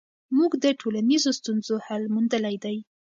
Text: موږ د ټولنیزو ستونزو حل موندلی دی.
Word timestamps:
موږ 0.37 0.51
د 0.63 0.65
ټولنیزو 0.79 1.31
ستونزو 1.39 1.75
حل 1.85 2.03
موندلی 2.13 2.55
دی. 2.63 2.77